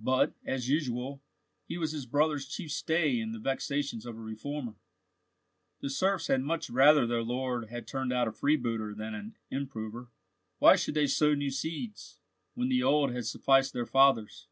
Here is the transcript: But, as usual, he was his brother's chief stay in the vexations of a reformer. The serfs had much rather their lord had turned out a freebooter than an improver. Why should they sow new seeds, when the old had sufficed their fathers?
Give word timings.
But, 0.00 0.34
as 0.44 0.68
usual, 0.68 1.22
he 1.68 1.78
was 1.78 1.92
his 1.92 2.04
brother's 2.04 2.48
chief 2.48 2.72
stay 2.72 3.20
in 3.20 3.30
the 3.30 3.38
vexations 3.38 4.06
of 4.06 4.16
a 4.16 4.20
reformer. 4.20 4.74
The 5.82 5.88
serfs 5.88 6.26
had 6.26 6.40
much 6.40 6.68
rather 6.68 7.06
their 7.06 7.22
lord 7.22 7.68
had 7.68 7.86
turned 7.86 8.12
out 8.12 8.26
a 8.26 8.32
freebooter 8.32 8.92
than 8.92 9.14
an 9.14 9.36
improver. 9.52 10.08
Why 10.58 10.74
should 10.74 10.94
they 10.94 11.06
sow 11.06 11.32
new 11.34 11.52
seeds, 11.52 12.18
when 12.54 12.68
the 12.70 12.82
old 12.82 13.12
had 13.12 13.26
sufficed 13.26 13.72
their 13.72 13.86
fathers? 13.86 14.48